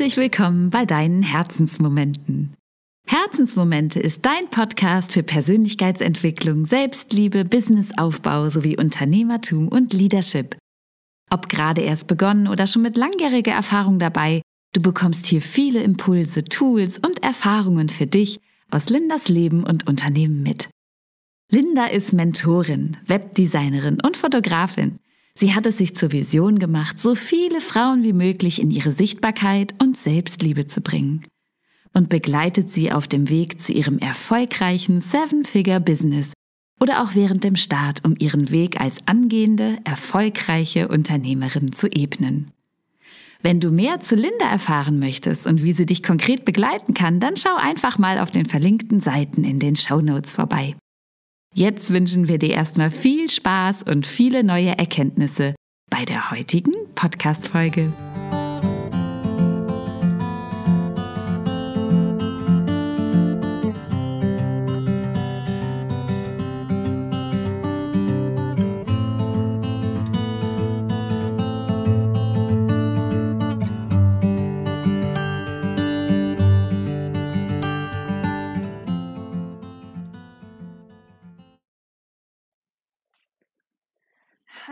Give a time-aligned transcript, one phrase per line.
[0.00, 2.54] Herzlich willkommen bei deinen Herzensmomenten.
[3.06, 10.56] Herzensmomente ist dein Podcast für Persönlichkeitsentwicklung, Selbstliebe, Businessaufbau sowie Unternehmertum und Leadership.
[11.30, 14.40] Ob gerade erst begonnen oder schon mit langjähriger Erfahrung dabei,
[14.72, 18.40] du bekommst hier viele Impulse, Tools und Erfahrungen für dich
[18.70, 20.70] aus Lindas Leben und Unternehmen mit.
[21.52, 24.98] Linda ist Mentorin, Webdesignerin und Fotografin.
[25.34, 29.74] Sie hat es sich zur Vision gemacht, so viele Frauen wie möglich in ihre Sichtbarkeit
[29.80, 31.24] und Selbstliebe zu bringen
[31.92, 36.32] und begleitet sie auf dem Weg zu ihrem erfolgreichen Seven-Figure-Business
[36.80, 42.52] oder auch während dem Start, um ihren Weg als angehende, erfolgreiche Unternehmerin zu ebnen.
[43.42, 47.36] Wenn du mehr zu Linda erfahren möchtest und wie sie dich konkret begleiten kann, dann
[47.36, 50.76] schau einfach mal auf den verlinkten Seiten in den Show Notes vorbei.
[51.54, 55.56] Jetzt wünschen wir dir erstmal viel Spaß und viele neue Erkenntnisse
[55.90, 57.92] bei der heutigen Podcast-Folge.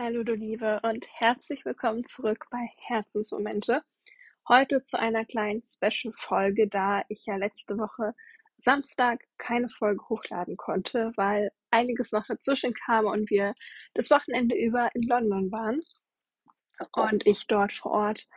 [0.09, 3.83] Hallo du Liebe und herzlich willkommen zurück bei Herzensmomente.
[4.47, 8.15] Heute zu einer kleinen Special-Folge, da ich ja letzte Woche
[8.57, 13.53] Samstag keine Folge hochladen konnte, weil einiges noch dazwischen kam und wir
[13.93, 15.81] das Wochenende über in London waren
[16.91, 18.27] und ich dort vor Ort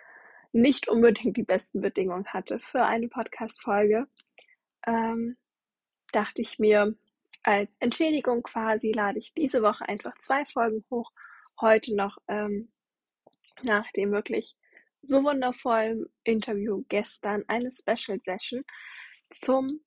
[0.53, 4.09] nicht unbedingt die besten Bedingungen hatte für eine Podcast-Folge.
[4.87, 5.39] Ähm,
[6.13, 6.95] dachte ich mir,
[7.45, 11.11] als Entschädigung quasi lade ich diese Woche einfach zwei Folgen hoch
[11.63, 12.71] heute noch ähm,
[13.63, 14.57] nach dem wirklich
[15.01, 18.65] so wundervollen Interview gestern eine Special Session
[19.31, 19.81] zum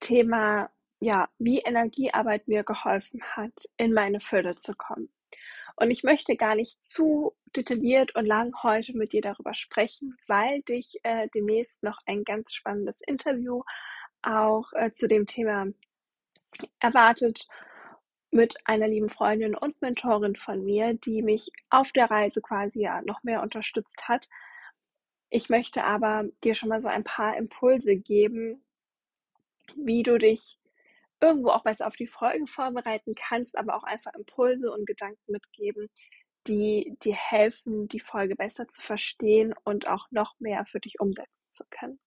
[0.00, 5.12] Thema, ja, wie Energiearbeit mir geholfen hat, in meine Fülle zu kommen.
[5.76, 10.62] Und ich möchte gar nicht zu detailliert und lang heute mit dir darüber sprechen, weil
[10.62, 13.62] dich äh, demnächst noch ein ganz spannendes Interview
[14.22, 15.66] auch äh, zu dem Thema
[16.78, 17.46] erwartet
[18.32, 23.02] mit einer lieben Freundin und Mentorin von mir, die mich auf der Reise quasi ja
[23.02, 24.28] noch mehr unterstützt hat.
[25.28, 28.64] Ich möchte aber dir schon mal so ein paar Impulse geben,
[29.76, 30.58] wie du dich
[31.20, 35.88] irgendwo auch besser auf die Folge vorbereiten kannst, aber auch einfach Impulse und Gedanken mitgeben,
[36.46, 41.46] die dir helfen, die Folge besser zu verstehen und auch noch mehr für dich umsetzen
[41.50, 42.00] zu können.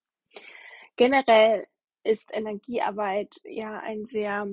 [0.96, 1.66] Generell
[2.04, 4.48] ist Energiearbeit ja ein sehr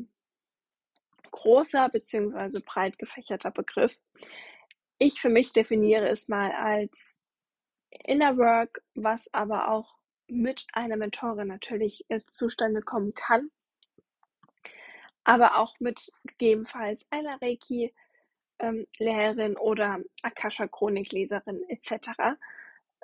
[1.34, 2.62] großer bzw.
[2.66, 4.00] breit gefächerter Begriff.
[5.00, 7.12] Ich für mich definiere es mal als
[8.06, 9.96] Inner Work, was aber auch
[10.28, 13.50] mit einer Mentorin natürlich äh, zustande kommen kann,
[15.24, 17.94] aber auch mit gegebenenfalls einer Reiki
[18.60, 22.38] ähm, Lehrerin oder Akasha Chronikleserin etc.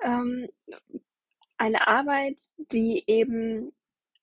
[0.02, 0.48] Ähm,
[1.58, 2.38] eine Arbeit,
[2.72, 3.74] die eben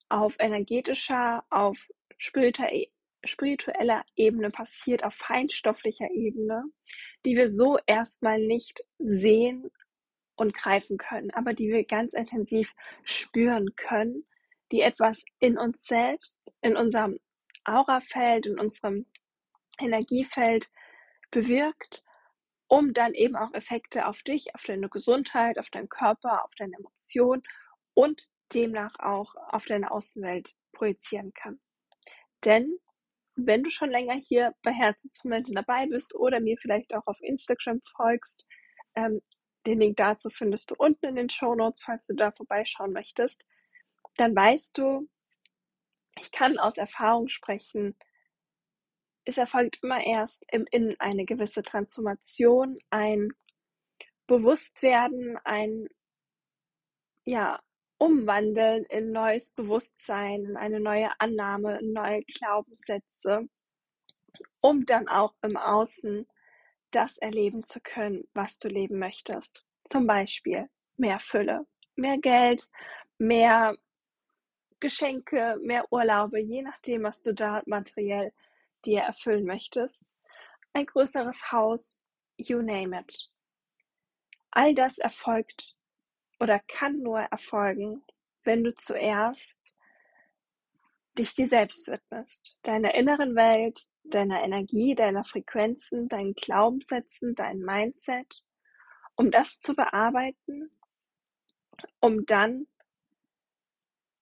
[0.09, 2.87] auf energetischer, auf spiritueller
[3.27, 6.65] spiritueller Ebene passiert, auf feinstofflicher Ebene,
[7.25, 9.71] die wir so erstmal nicht sehen
[10.37, 14.27] und greifen können, aber die wir ganz intensiv spüren können,
[14.73, 17.19] die etwas in uns selbst, in unserem
[17.65, 19.07] Aurafeld, in unserem
[19.81, 20.71] Energiefeld
[21.31, 22.05] bewirkt,
[22.69, 26.77] um dann eben auch Effekte auf dich, auf deine Gesundheit, auf deinen Körper, auf deine
[26.77, 27.43] Emotionen
[27.95, 31.61] und demnach auch auf deine Außenwelt projizieren kann.
[32.45, 32.79] Denn
[33.37, 37.81] wenn du schon länger hier bei Herzensmomente dabei bist oder mir vielleicht auch auf Instagram
[37.97, 38.47] folgst,
[38.95, 39.21] ähm,
[39.67, 43.45] den Link dazu findest du unten in den Show Notes, falls du da vorbeischauen möchtest,
[44.17, 45.09] dann weißt du,
[46.19, 47.97] ich kann aus Erfahrung sprechen,
[49.25, 53.33] es erfolgt immer erst im Innen eine gewisse Transformation, ein
[54.27, 55.89] Bewusstwerden, ein
[57.25, 57.61] ja,
[57.99, 63.49] umwandeln in neues Bewusstsein, in eine neue Annahme, in neue Glaubenssätze,
[64.61, 66.27] um dann auch im Außen
[66.91, 69.65] das erleben zu können, was du leben möchtest.
[69.85, 72.69] Zum Beispiel mehr Fülle, mehr Geld,
[73.19, 73.77] mehr
[74.81, 78.33] Geschenke, mehr Urlaube, je nachdem, was du da materiell
[78.85, 80.05] dir erfüllen möchtest.
[80.75, 82.05] Ein größeres Haus,
[82.37, 83.31] you name it.
[84.51, 85.76] All das erfolgt
[86.39, 88.05] oder kann nur erfolgen,
[88.45, 89.57] wenn du zuerst
[91.19, 98.43] dich dir selbst widmest, deiner inneren Welt, deiner Energie, deiner Frequenzen, deinen Glaubenssätzen, dein Mindset,
[99.17, 100.71] um das zu bearbeiten
[102.01, 102.67] um dann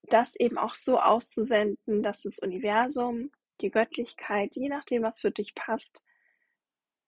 [0.02, 5.54] das eben auch so auszusenden, dass das Universum, die Göttlichkeit, je nachdem, was für dich
[5.54, 6.04] passt,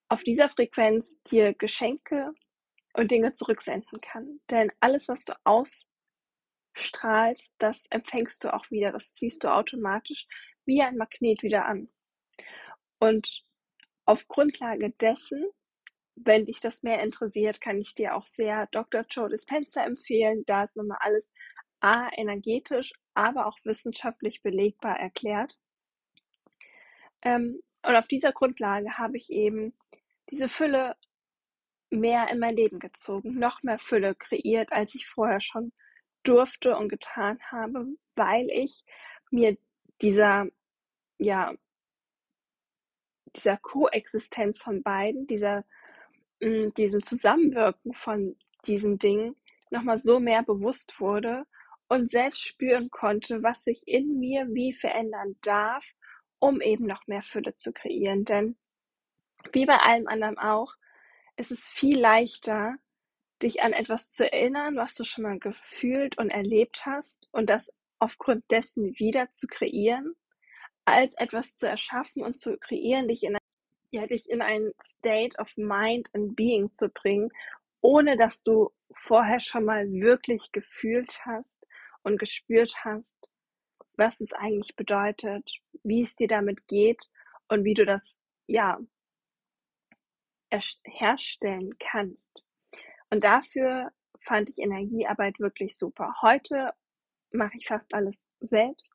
[0.09, 2.33] auf dieser Frequenz dir Geschenke
[2.97, 4.41] und Dinge zurücksenden kann.
[4.51, 5.95] Denn alles, was du ausstrahlst,
[7.59, 10.27] das empfängst du auch wieder, das ziehst du automatisch
[10.65, 11.89] wie ein Magnet wieder an.
[12.99, 13.43] Und
[14.07, 15.47] auf Grundlage dessen,
[16.15, 19.05] wenn dich das mehr interessiert, kann ich dir auch sehr Dr.
[19.09, 20.45] Joe Dispenza empfehlen.
[20.47, 21.33] Da ist nochmal alles
[21.81, 25.59] A, energetisch, aber auch wissenschaftlich belegbar erklärt.
[27.23, 29.77] Ähm, und auf dieser Grundlage habe ich eben
[30.31, 30.97] diese Fülle
[31.91, 35.73] mehr in mein Leben gezogen, noch mehr Fülle kreiert, als ich vorher schon
[36.23, 37.87] durfte und getan habe,
[38.17, 38.85] weil ich
[39.31, 39.57] mir
[40.03, 40.47] dieser,
[41.19, 41.55] ja,
[43.35, 45.65] dieser Koexistenz von beiden, dieser,
[46.41, 48.37] mh, mm, diesem Zusammenwirken von
[48.67, 49.37] diesen Dingen
[49.71, 51.47] nochmal so mehr bewusst wurde
[51.89, 55.93] und selbst spüren konnte, was sich in mir wie verändern darf,
[56.39, 58.25] um eben noch mehr Fülle zu kreieren.
[58.25, 58.57] Denn
[59.53, 60.75] wie bei allem anderen auch,
[61.37, 62.77] ist es viel leichter,
[63.43, 67.71] dich an etwas zu erinnern, was du schon mal gefühlt und erlebt hast und das
[67.99, 70.15] aufgrund dessen wieder zu kreieren,
[70.85, 73.37] als etwas zu erschaffen und zu kreieren, dich in,
[73.91, 77.31] ja, dich in ein State of Mind and Being zu bringen,
[77.81, 81.59] ohne dass du vorher schon mal wirklich gefühlt hast
[82.03, 83.17] und gespürt hast,
[83.97, 85.51] was es eigentlich bedeutet,
[85.83, 87.09] wie es dir damit geht
[87.49, 88.17] und wie du das,
[88.47, 88.79] ja,
[90.51, 92.31] herstellen kannst.
[93.11, 93.91] Und dafür
[94.21, 96.15] fand ich Energiearbeit wirklich super.
[96.23, 96.73] Heute
[97.31, 98.93] mache ich fast alles selbst.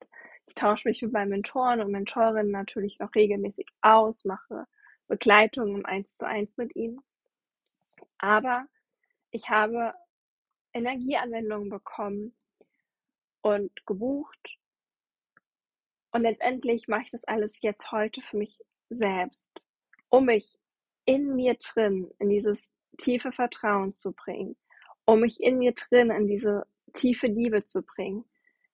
[0.47, 4.67] Ich tausche mich mit meinen Mentoren und Mentorinnen natürlich noch regelmäßig aus, mache
[5.07, 6.99] Begleitungen im Eins zu eins mit ihnen.
[8.17, 8.65] Aber
[9.31, 9.93] ich habe
[10.73, 12.35] Energieanwendungen bekommen
[13.41, 14.57] und gebucht.
[16.11, 18.59] Und letztendlich mache ich das alles jetzt heute für mich
[18.89, 19.61] selbst,
[20.09, 20.57] um mich
[21.11, 24.55] in mir drin in dieses tiefe Vertrauen zu bringen,
[25.03, 28.23] um mich in mir drin in diese tiefe Liebe zu bringen,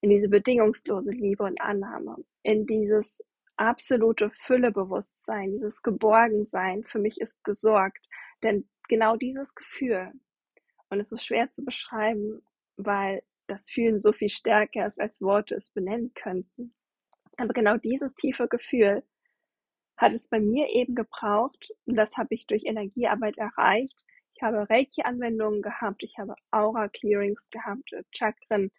[0.01, 3.23] in diese bedingungslose Liebe und Annahme, in dieses
[3.55, 8.07] absolute Füllebewusstsein, dieses Geborgensein, für mich ist gesorgt.
[8.43, 10.11] Denn genau dieses Gefühl,
[10.89, 12.43] und es ist schwer zu beschreiben,
[12.75, 16.75] weil das Fühlen so viel stärker ist, als Worte es benennen könnten.
[17.37, 19.01] Aber genau dieses tiefe Gefühl
[19.97, 24.05] hat es bei mir eben gebraucht und das habe ich durch Energiearbeit erreicht.
[24.35, 28.71] Ich habe Reiki-Anwendungen gehabt, ich habe Aura-Clearings gehabt, Chakren,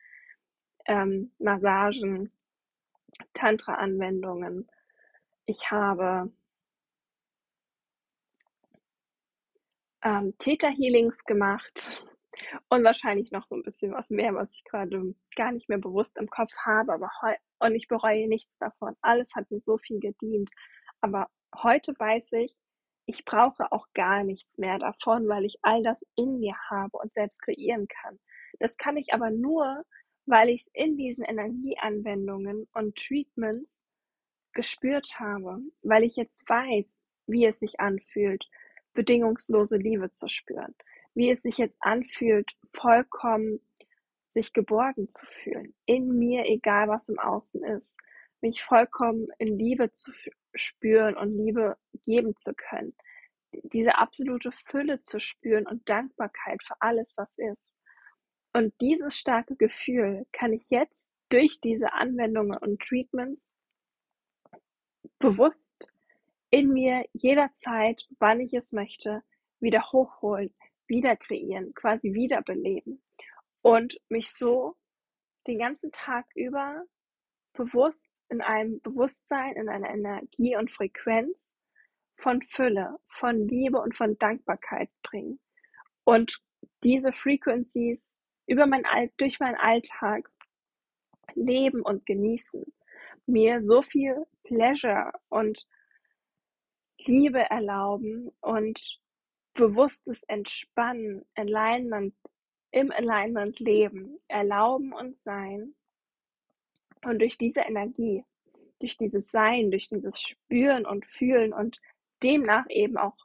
[0.86, 2.32] ähm, Massagen,
[3.34, 4.68] Tantra-Anwendungen.
[5.46, 6.30] Ich habe
[10.02, 12.04] ähm, Theta-Healings gemacht
[12.68, 16.16] und wahrscheinlich noch so ein bisschen was mehr, was ich gerade gar nicht mehr bewusst
[16.18, 17.10] im Kopf habe, aber
[17.60, 18.96] und ich bereue nichts davon.
[19.00, 20.50] Alles hat mir so viel gedient.
[21.00, 22.56] Aber heute weiß ich,
[23.06, 27.12] ich brauche auch gar nichts mehr davon, weil ich all das in mir habe und
[27.14, 28.18] selbst kreieren kann.
[28.58, 29.84] Das kann ich aber nur,
[30.26, 33.84] weil ich es in diesen Energieanwendungen und Treatments
[34.52, 38.46] gespürt habe, weil ich jetzt weiß, wie es sich anfühlt,
[38.92, 40.74] bedingungslose Liebe zu spüren,
[41.14, 43.60] wie es sich jetzt anfühlt, vollkommen
[44.26, 47.98] sich geborgen zu fühlen, in mir, egal was im Außen ist,
[48.40, 50.12] mich vollkommen in Liebe zu
[50.54, 52.94] spüren und Liebe geben zu können.
[53.52, 57.76] Diese absolute Fülle zu spüren und Dankbarkeit für alles, was ist.
[58.52, 63.54] Und dieses starke Gefühl kann ich jetzt durch diese Anwendungen und Treatments
[65.18, 65.72] bewusst
[66.50, 69.22] in mir jederzeit, wann ich es möchte,
[69.60, 70.54] wieder hochholen,
[70.86, 73.02] wieder kreieren, quasi wiederbeleben
[73.62, 74.76] und mich so
[75.46, 76.84] den ganzen Tag über
[77.52, 81.54] bewusst in einem Bewusstsein, in einer Energie und Frequenz
[82.16, 85.40] von Fülle, von Liebe und von Dankbarkeit bringen.
[86.04, 86.42] Und
[86.82, 90.28] diese Frequencies über mein All durch meinen Alltag
[91.34, 92.64] leben und genießen.
[93.26, 95.66] Mir so viel Pleasure und
[97.04, 99.00] Liebe erlauben und
[99.54, 102.14] bewusstes Entspannen, Alignment,
[102.70, 105.74] im Alignment leben, erlauben und sein
[107.04, 108.24] und durch diese Energie,
[108.80, 111.80] durch dieses Sein, durch dieses Spüren und Fühlen und
[112.22, 113.16] demnach eben auch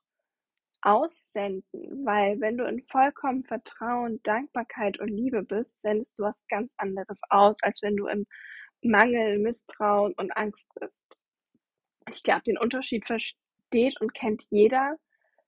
[0.82, 6.74] aussenden, weil wenn du in vollkommen Vertrauen, Dankbarkeit und Liebe bist, sendest du was ganz
[6.78, 8.26] anderes aus, als wenn du im
[8.82, 11.18] Mangel, Misstrauen und Angst bist.
[12.12, 14.98] Ich glaube, den Unterschied versteht und kennt jeder,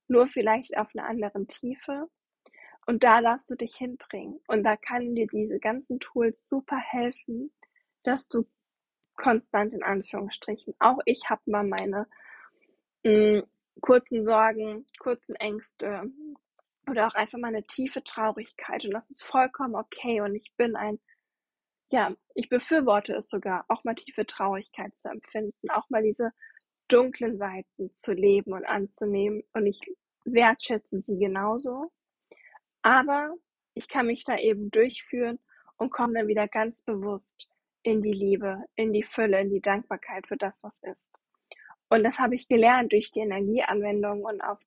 [0.07, 2.07] nur vielleicht auf einer anderen Tiefe.
[2.87, 4.39] Und da darfst du dich hinbringen.
[4.47, 7.51] Und da kann dir diese ganzen Tools super helfen,
[8.07, 8.45] dass du
[9.15, 10.75] konstant in Anführungsstrichen.
[10.79, 12.07] Auch ich habe mal meine
[13.03, 13.43] mh, hm,
[13.81, 16.11] kurzen Sorgen, kurzen Ängste
[16.89, 18.85] oder auch einfach mal eine tiefe Traurigkeit.
[18.85, 20.21] Und das ist vollkommen okay.
[20.21, 20.99] Und ich bin ein,
[21.91, 26.31] ja, ich befürworte es sogar, auch mal tiefe Traurigkeit zu empfinden, auch mal diese
[26.87, 29.43] dunklen Seiten zu leben und anzunehmen.
[29.53, 29.79] Und ich
[30.25, 31.91] wertschätze sie genauso.
[32.81, 33.33] Aber
[33.73, 35.39] ich kann mich da eben durchführen
[35.77, 37.49] und komme dann wieder ganz bewusst
[37.85, 41.13] in die Liebe, in die Fülle, in die Dankbarkeit für das, was ist.
[41.87, 44.59] Und das habe ich gelernt durch die Energieanwendung und auf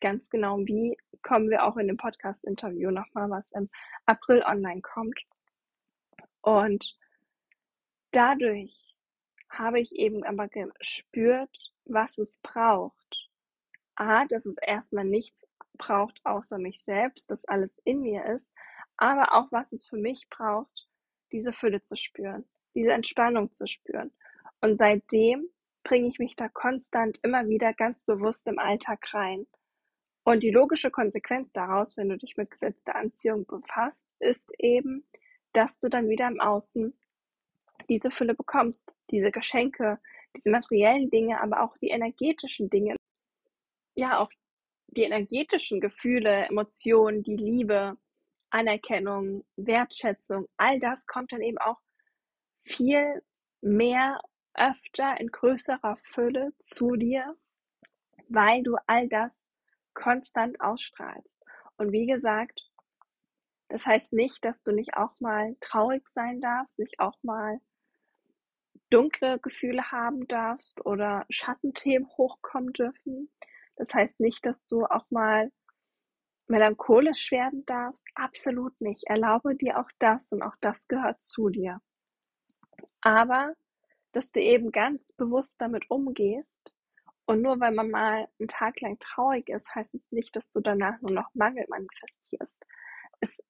[0.00, 3.68] ganz genau wie kommen wir auch in dem Podcast-Interview nochmal, was im
[4.06, 5.20] April online kommt.
[6.40, 6.96] Und
[8.10, 8.94] dadurch
[9.50, 13.30] habe ich eben aber gespürt, was es braucht.
[13.96, 18.50] A, dass es erstmal nichts braucht außer mich selbst, dass alles in mir ist,
[18.96, 20.88] aber auch was es für mich braucht,
[21.30, 22.44] diese Fülle zu spüren,
[22.74, 24.12] diese Entspannung zu spüren.
[24.60, 25.48] Und seitdem
[25.84, 29.46] bringe ich mich da konstant immer wieder ganz bewusst im Alltag rein.
[30.24, 35.06] Und die logische Konsequenz daraus, wenn du dich mit gesetzter Anziehung befasst, ist eben,
[35.52, 36.94] dass du dann wieder im Außen
[37.88, 39.98] diese Fülle bekommst, diese Geschenke,
[40.36, 42.96] diese materiellen Dinge, aber auch die energetischen Dinge.
[43.94, 44.30] Ja, auch
[44.88, 47.96] die energetischen Gefühle, Emotionen, die Liebe,
[48.50, 51.80] Anerkennung, Wertschätzung, all das kommt dann eben auch
[52.64, 53.22] viel
[53.60, 54.20] mehr
[54.54, 57.36] öfter in größerer Fülle zu dir,
[58.28, 59.44] weil du all das
[59.94, 61.38] konstant ausstrahlst.
[61.76, 62.70] Und wie gesagt,
[63.68, 67.60] das heißt nicht, dass du nicht auch mal traurig sein darfst, nicht auch mal
[68.90, 73.30] dunkle Gefühle haben darfst oder Schattenthemen hochkommen dürfen.
[73.76, 75.50] Das heißt nicht, dass du auch mal
[76.46, 78.06] melancholisch werden darfst.
[78.14, 79.04] Absolut nicht.
[79.06, 81.80] Erlaube dir auch das und auch das gehört zu dir.
[83.04, 83.54] Aber,
[84.12, 86.72] dass du eben ganz bewusst damit umgehst
[87.26, 90.60] und nur weil man mal einen Tag lang traurig ist, heißt es nicht, dass du
[90.60, 92.64] danach nur noch Mangel manifestierst.
[93.20, 93.42] Es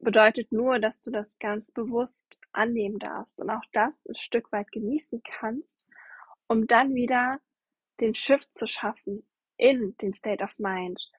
[0.00, 4.70] bedeutet nur, dass du das ganz bewusst annehmen darfst und auch das ein Stück weit
[4.70, 5.78] genießen kannst,
[6.46, 7.40] um dann wieder
[8.00, 9.26] den Shift zu schaffen
[9.56, 11.10] in den State of Mind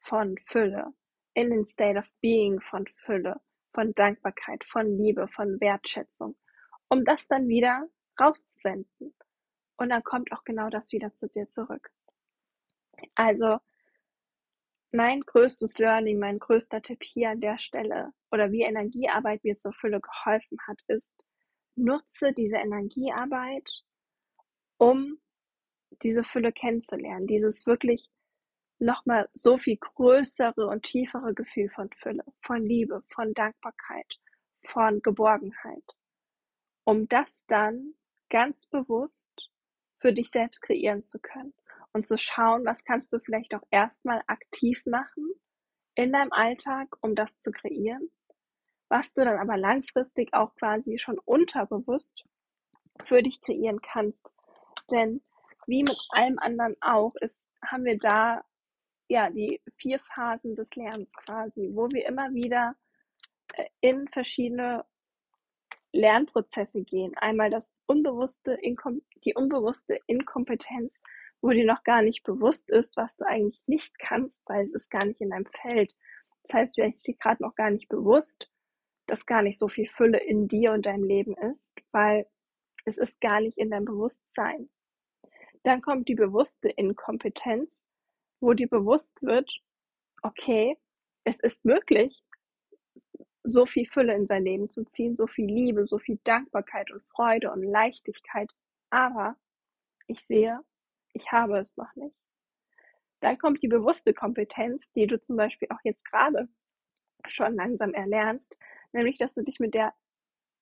[0.00, 0.92] von Fülle,
[1.32, 3.40] in den State of Being von Fülle,
[3.72, 6.36] von Dankbarkeit, von Liebe, von Wertschätzung,
[6.90, 7.88] um das dann wieder
[8.20, 9.14] rauszusenden.
[9.76, 11.90] Und dann kommt auch genau das wieder zu dir zurück.
[13.14, 13.58] Also
[14.92, 19.72] mein größtes Learning, mein größter Tipp hier an der Stelle oder wie Energiearbeit mir zur
[19.72, 21.14] Fülle geholfen hat, ist,
[21.76, 23.84] nutze diese Energiearbeit,
[24.76, 25.20] um
[26.02, 28.10] diese Fülle kennenzulernen, dieses wirklich
[28.78, 34.18] nochmal so viel größere und tiefere Gefühl von Fülle, von Liebe, von Dankbarkeit,
[34.58, 35.84] von Geborgenheit,
[36.84, 37.94] um das dann
[38.30, 39.30] ganz bewusst
[39.98, 41.52] für dich selbst kreieren zu können
[41.92, 45.30] und zu schauen, was kannst du vielleicht auch erstmal aktiv machen
[45.94, 48.10] in deinem Alltag, um das zu kreieren,
[48.88, 52.24] was du dann aber langfristig auch quasi schon unterbewusst
[53.04, 54.30] für dich kreieren kannst.
[54.90, 55.22] Denn
[55.66, 58.42] wie mit allem anderen auch, ist, haben wir da
[59.08, 62.76] ja die vier Phasen des Lernens quasi, wo wir immer wieder
[63.54, 64.84] äh, in verschiedene
[65.92, 67.14] Lernprozesse gehen.
[67.16, 71.02] Einmal das unbewusste, Inkom die unbewusste Inkompetenz,
[71.40, 74.90] wo dir noch gar nicht bewusst ist, was du eigentlich nicht kannst, weil es ist
[74.90, 75.94] gar nicht in deinem Feld.
[76.42, 78.50] Das heißt, vielleicht ist dir gerade noch gar nicht bewusst,
[79.06, 82.26] dass gar nicht so viel Fülle in dir und deinem Leben ist, weil
[82.84, 84.70] es ist gar nicht in deinem Bewusstsein.
[85.64, 87.82] Dann kommt die bewusste Inkompetenz,
[88.40, 89.60] wo dir bewusst wird,
[90.22, 90.78] okay,
[91.24, 92.22] es ist möglich,
[93.42, 97.02] so viel Fülle in sein Leben zu ziehen, so viel Liebe, so viel Dankbarkeit und
[97.04, 98.50] Freude und Leichtigkeit.
[98.90, 99.36] Aber
[100.06, 100.60] ich sehe,
[101.12, 102.16] ich habe es noch nicht.
[103.20, 106.48] Dann kommt die bewusste Kompetenz, die du zum Beispiel auch jetzt gerade
[107.28, 108.56] schon langsam erlernst,
[108.92, 109.94] nämlich dass du dich mit der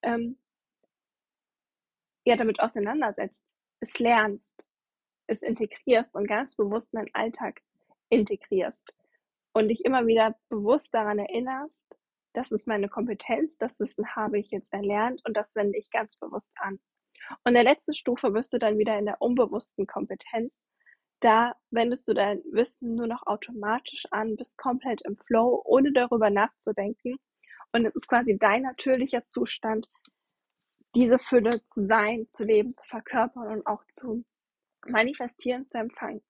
[0.02, 0.38] ähm,
[2.24, 3.44] ja damit auseinandersetzt,
[3.80, 4.68] es lernst,
[5.26, 7.62] es integrierst und ganz bewusst in deinen Alltag
[8.10, 8.92] integrierst
[9.52, 11.80] und dich immer wieder bewusst daran erinnerst,
[12.38, 16.16] das ist meine Kompetenz, das Wissen habe ich jetzt erlernt und das wende ich ganz
[16.18, 16.78] bewusst an.
[17.42, 20.56] Und in der letzten Stufe wirst du dann wieder in der unbewussten Kompetenz.
[21.18, 26.30] Da wendest du dein Wissen nur noch automatisch an, bist komplett im Flow, ohne darüber
[26.30, 27.16] nachzudenken.
[27.72, 29.88] Und es ist quasi dein natürlicher Zustand,
[30.94, 34.24] diese Fülle zu sein, zu leben, zu verkörpern und auch zu
[34.86, 36.22] manifestieren, zu empfangen.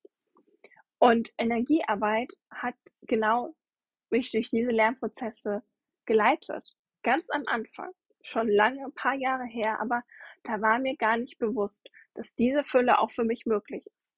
[0.99, 3.55] Und Energiearbeit hat genau
[4.09, 5.63] mich durch diese Lernprozesse
[6.09, 6.75] geleitet.
[7.05, 10.03] Ganz am Anfang, schon lange, ein paar Jahre her, aber
[10.43, 14.17] da war mir gar nicht bewusst, dass diese Fülle auch für mich möglich ist.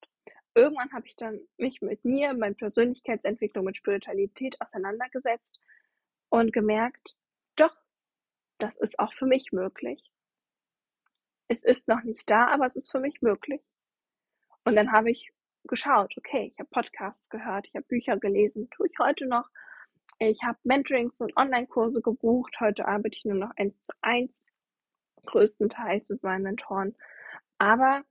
[0.55, 5.59] Irgendwann habe ich dann mich mit mir, mit Persönlichkeitsentwicklung, mit Spiritualität auseinandergesetzt
[6.29, 7.15] und gemerkt,
[7.55, 7.75] doch,
[8.57, 10.11] das ist auch für mich möglich.
[11.47, 13.61] Es ist noch nicht da, aber es ist für mich möglich.
[14.63, 15.31] Und dann habe ich
[15.65, 19.49] geschaut, okay, ich habe Podcasts gehört, ich habe Bücher gelesen, tue ich heute noch.
[20.23, 22.59] Ich habe Mentorings und Online-Kurse gebucht.
[22.59, 24.43] Heute arbeite ich nur noch eins zu eins,
[25.25, 26.95] größtenteils mit meinen Mentoren.
[27.57, 28.03] Aber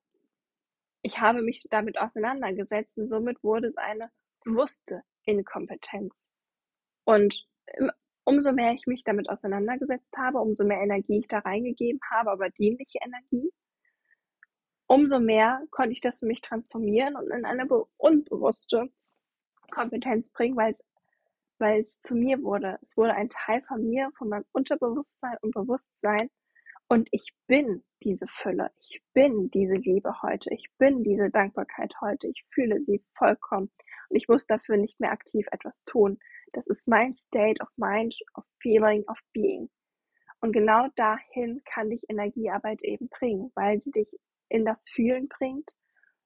[1.02, 4.10] ich habe mich damit auseinandergesetzt und somit wurde es eine
[4.44, 6.26] bewusste Inkompetenz.
[7.04, 7.46] Und
[8.24, 12.50] umso mehr ich mich damit auseinandergesetzt habe, umso mehr Energie ich da reingegeben habe, aber
[12.50, 13.52] dienliche Energie,
[14.88, 18.90] umso mehr konnte ich das für mich transformieren und in eine unbewusste
[19.70, 20.84] Kompetenz bringen, weil es,
[21.60, 22.78] weil es zu mir wurde.
[22.82, 26.30] Es wurde ein Teil von mir, von meinem Unterbewusstsein und Bewusstsein.
[26.88, 28.70] Und ich bin diese Fülle.
[28.80, 30.52] Ich bin diese Liebe heute.
[30.52, 32.26] Ich bin diese Dankbarkeit heute.
[32.28, 33.70] Ich fühle sie vollkommen.
[34.08, 36.18] Und ich muss dafür nicht mehr aktiv etwas tun.
[36.52, 39.70] Das ist mein State of Mind, of Feeling, of Being.
[40.40, 44.08] Und genau dahin kann dich Energiearbeit eben bringen, weil sie dich
[44.48, 45.70] in das Fühlen bringt,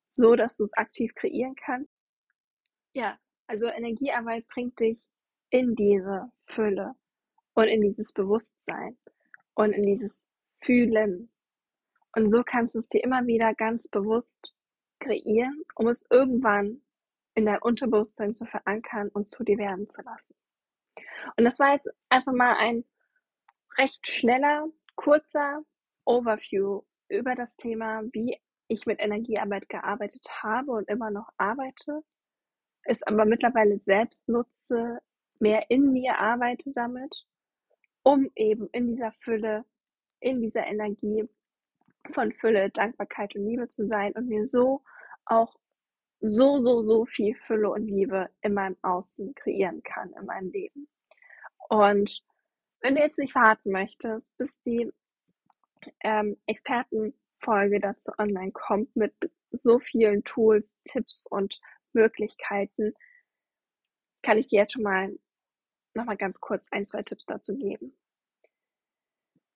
[0.06, 1.92] so dass du es aktiv kreieren kannst.
[2.94, 5.04] Ja, also Energiearbeit bringt dich
[5.50, 6.94] in diese Fülle
[7.54, 8.96] und in dieses Bewusstsein
[9.54, 10.26] und in dieses
[10.60, 11.30] Fühlen.
[12.14, 14.54] Und so kannst du es dir immer wieder ganz bewusst
[15.00, 16.82] kreieren, um es irgendwann
[17.34, 20.34] in dein Unterbewusstsein zu verankern und zu dir werden zu lassen.
[21.36, 22.84] Und das war jetzt einfach mal ein
[23.76, 25.62] recht schneller, kurzer
[26.04, 32.02] Overview über das Thema, wie ich mit Energiearbeit gearbeitet habe und immer noch arbeite,
[32.84, 35.00] es aber mittlerweile selbst nutze,
[35.40, 37.26] mehr in mir arbeite damit,
[38.02, 39.64] um eben in dieser Fülle,
[40.20, 41.28] in dieser Energie
[42.12, 44.82] von Fülle, Dankbarkeit und Liebe zu sein und mir so
[45.26, 45.54] auch
[46.20, 50.88] so, so, so viel Fülle und Liebe in meinem Außen kreieren kann, in meinem Leben.
[51.68, 52.22] Und
[52.80, 54.90] wenn du jetzt nicht warten möchtest, bis die
[56.00, 59.14] ähm, Expertenfolge dazu online kommt mit
[59.50, 61.60] so vielen Tools, Tipps und
[61.92, 62.92] Möglichkeiten,
[64.22, 65.14] kann ich dir jetzt schon mal
[65.94, 67.96] nochmal ganz kurz ein, zwei Tipps dazu geben.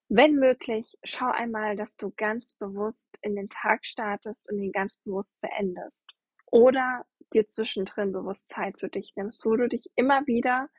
[0.09, 4.97] Wenn möglich, schau einmal, dass du ganz bewusst in den Tag startest und ihn ganz
[4.99, 6.07] bewusst beendest.
[6.47, 10.71] Oder dir zwischendrin bewusst Zeit für dich nimmst, wo du dich immer wieder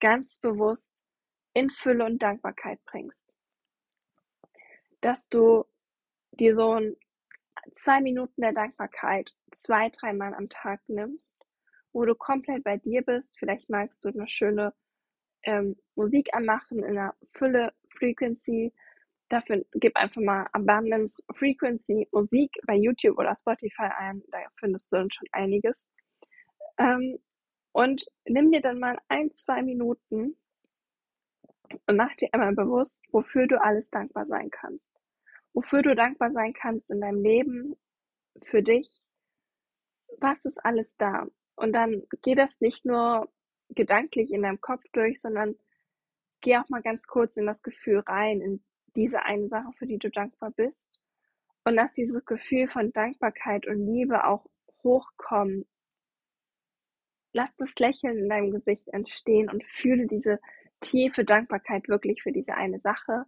[0.00, 0.94] ganz bewusst
[1.52, 3.34] in Fülle und Dankbarkeit bringst
[5.00, 5.64] dass du
[6.32, 6.96] dir so ein
[7.74, 11.36] zwei Minuten der Dankbarkeit zwei, dreimal am Tag nimmst,
[11.92, 13.38] wo du komplett bei dir bist.
[13.38, 14.72] Vielleicht magst du eine schöne
[15.44, 18.72] ähm, Musik anmachen in einer Fülle Frequency.
[19.28, 24.22] Dafür gib einfach mal Abundance Frequency Musik bei YouTube oder Spotify ein.
[24.28, 25.88] Da findest du dann schon einiges.
[26.78, 27.18] Ähm,
[27.72, 30.36] und nimm dir dann mal ein, zwei Minuten
[31.86, 34.92] und mach dir einmal bewusst, wofür du alles dankbar sein kannst.
[35.52, 37.76] Wofür du dankbar sein kannst in deinem Leben,
[38.42, 39.00] für dich.
[40.18, 41.26] Was ist alles da?
[41.56, 43.28] Und dann geh das nicht nur
[43.70, 45.56] gedanklich in deinem Kopf durch, sondern
[46.40, 48.62] geh auch mal ganz kurz in das Gefühl rein, in
[48.96, 50.98] diese eine Sache, für die du dankbar bist.
[51.64, 54.46] Und lass dieses Gefühl von Dankbarkeit und Liebe auch
[54.82, 55.66] hochkommen.
[57.32, 60.40] Lass das Lächeln in deinem Gesicht entstehen und fühle diese
[60.80, 63.26] tiefe Dankbarkeit wirklich für diese eine Sache,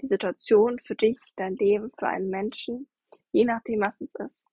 [0.00, 2.88] die Situation, für dich, dein Leben, für einen Menschen,
[3.32, 4.46] je nachdem, was es ist.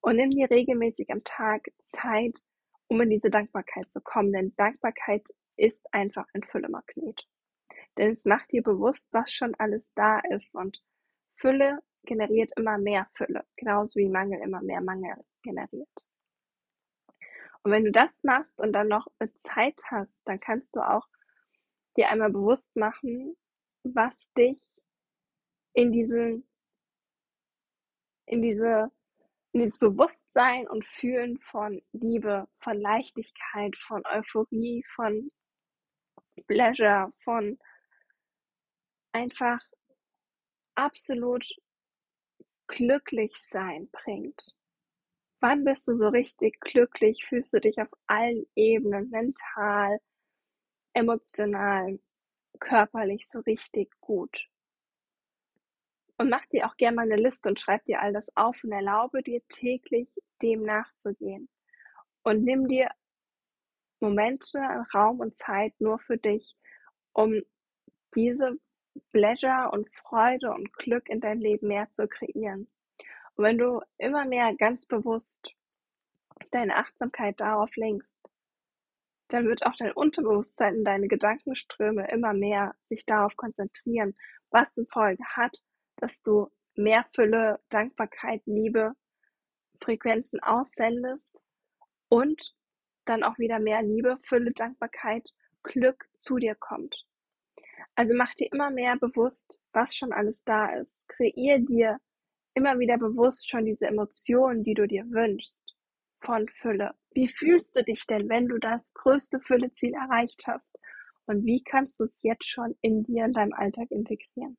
[0.00, 2.42] Und nimm dir regelmäßig am Tag Zeit,
[2.88, 7.28] um in diese Dankbarkeit zu kommen, denn Dankbarkeit ist einfach ein Füllemagnet.
[7.96, 10.82] Denn es macht dir bewusst, was schon alles da ist und
[11.34, 15.88] Fülle generiert immer mehr Fülle, genauso wie Mangel immer mehr Mangel generiert.
[17.62, 21.06] Und wenn du das machst und dann noch Zeit hast, dann kannst du auch
[21.96, 23.36] dir einmal bewusst machen,
[23.84, 24.68] was dich
[25.74, 26.48] in diesen,
[28.26, 28.90] in diese,
[29.52, 35.30] in dieses Bewusstsein und Fühlen von Liebe, von Leichtigkeit, von Euphorie, von
[36.46, 37.58] Pleasure, von
[39.12, 39.60] einfach
[40.74, 41.44] absolut
[42.66, 44.54] glücklich sein bringt.
[45.40, 47.24] Wann bist du so richtig glücklich?
[47.26, 49.98] Fühlst du dich auf allen Ebenen, mental,
[50.94, 51.98] emotional,
[52.60, 54.48] körperlich so richtig gut.
[56.22, 58.70] Und mach dir auch gerne mal eine Liste und schreib dir all das auf und
[58.70, 60.08] erlaube dir täglich
[60.40, 61.48] dem nachzugehen.
[62.22, 62.88] Und nimm dir
[63.98, 64.60] Momente,
[64.94, 66.54] Raum und Zeit nur für dich,
[67.12, 67.42] um
[68.14, 68.56] diese
[69.10, 72.70] Pleasure und Freude und Glück in deinem Leben mehr zu kreieren.
[73.34, 75.52] Und wenn du immer mehr ganz bewusst
[76.52, 78.16] deine Achtsamkeit darauf lenkst,
[79.26, 84.14] dann wird auch dein Unterbewusstsein und deine Gedankenströme immer mehr sich darauf konzentrieren,
[84.50, 85.64] was zur Folge hat,
[85.96, 88.94] dass du mehr Fülle, Dankbarkeit, Liebe,
[89.80, 91.44] Frequenzen aussendest
[92.08, 92.54] und
[93.04, 95.30] dann auch wieder mehr Liebe, Fülle, Dankbarkeit,
[95.62, 97.06] Glück zu dir kommt.
[97.94, 101.06] Also mach dir immer mehr bewusst, was schon alles da ist.
[101.08, 101.98] Kreier dir
[102.54, 105.76] immer wieder bewusst schon diese Emotionen, die du dir wünschst
[106.20, 106.94] von Fülle.
[107.12, 110.78] Wie fühlst du dich denn, wenn du das größte Fülleziel erreicht hast?
[111.26, 114.56] Und wie kannst du es jetzt schon in dir in deinem Alltag integrieren?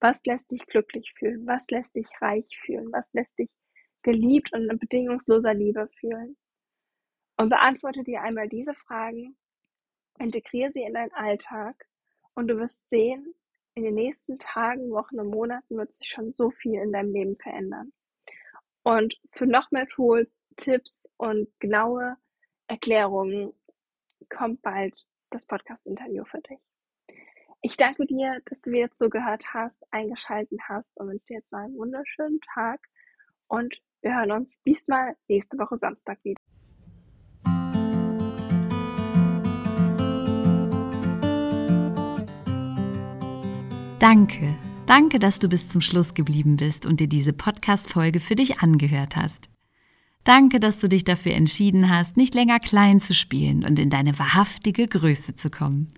[0.00, 1.46] Was lässt dich glücklich fühlen?
[1.46, 2.92] Was lässt dich reich fühlen?
[2.92, 3.50] Was lässt dich
[4.02, 6.36] geliebt und in bedingungsloser Liebe fühlen?
[7.36, 9.36] Und beantworte dir einmal diese Fragen,
[10.18, 11.88] integriere sie in deinen Alltag
[12.34, 13.34] und du wirst sehen,
[13.74, 17.36] in den nächsten Tagen, Wochen und Monaten wird sich schon so viel in deinem Leben
[17.36, 17.92] verändern.
[18.84, 22.16] Und für noch mehr Tools, Tipps und genaue
[22.68, 23.52] Erklärungen
[24.28, 26.60] kommt bald das Podcast-Interview für dich.
[27.66, 31.74] Ich danke dir, dass du wieder zugehört hast, eingeschaltet hast und wünsche dir jetzt einen
[31.78, 32.78] wunderschönen Tag
[33.48, 36.38] und wir hören uns diesmal nächste Woche Samstag wieder.
[43.98, 48.60] Danke, danke, dass du bis zum Schluss geblieben bist und dir diese Podcast-Folge für dich
[48.60, 49.48] angehört hast.
[50.24, 54.18] Danke, dass du dich dafür entschieden hast, nicht länger klein zu spielen und in deine
[54.18, 55.94] wahrhaftige Größe zu kommen.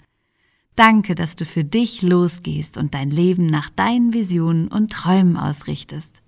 [0.77, 6.23] Danke, dass du für dich losgehst und dein Leben nach deinen Visionen und Träumen ausrichtest.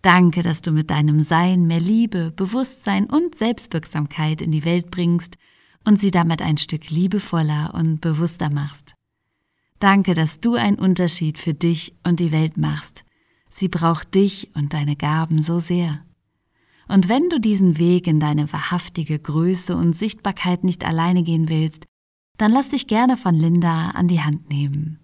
[0.00, 5.38] Danke, dass du mit deinem Sein mehr Liebe, Bewusstsein und Selbstwirksamkeit in die Welt bringst
[5.84, 8.94] und sie damit ein Stück liebevoller und bewusster machst.
[9.80, 13.04] Danke, dass du einen Unterschied für dich und die Welt machst.
[13.50, 16.04] Sie braucht dich und deine Gaben so sehr.
[16.86, 21.86] Und wenn du diesen Weg in deine wahrhaftige Größe und Sichtbarkeit nicht alleine gehen willst,
[22.38, 24.98] dann lass dich gerne von Linda an die Hand nehmen.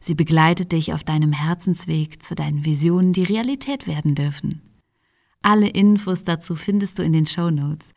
[0.00, 4.60] Sie begleitet dich auf deinem Herzensweg zu deinen Visionen, die Realität werden dürfen.
[5.42, 7.90] Alle Infos dazu findest du in den Show Notes.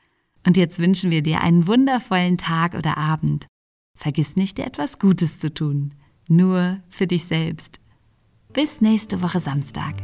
[0.46, 3.48] Und jetzt wünschen wir dir einen wundervollen Tag oder Abend.
[3.96, 5.94] Vergiss nicht, dir etwas Gutes zu tun
[6.30, 7.80] nur für dich selbst.
[8.54, 9.96] Bis nächste Woche Samstag.